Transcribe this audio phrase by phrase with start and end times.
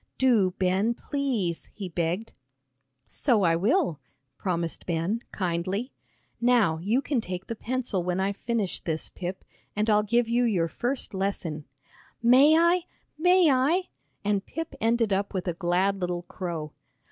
[0.17, 2.33] "Do, Ben, please," he begged.
[3.05, 3.99] "So I will,"
[4.35, 5.91] promised Ben, kindly.
[6.41, 9.45] "Now you can take the pencil when I've finished this, Pip,
[9.75, 11.65] and I'll give you your first lesson."
[12.19, 12.81] "May I?
[13.19, 13.89] May I?"
[14.25, 16.73] and Pip ended up with a glad little crow.